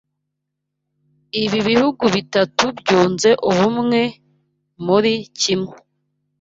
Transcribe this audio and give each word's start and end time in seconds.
Ibi 1.43 1.59
bihugu 1.69 2.03
bitatu 2.15 2.63
byunze 2.79 3.29
ubumwe 3.49 4.01
muri 4.85 5.13
kimwe. 5.39 5.75